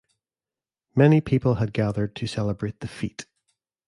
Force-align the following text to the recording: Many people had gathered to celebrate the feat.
Many 0.95 1.21
people 1.21 1.53
had 1.61 1.73
gathered 1.73 2.15
to 2.15 2.25
celebrate 2.25 2.79
the 2.79 2.87
feat. 2.87 3.27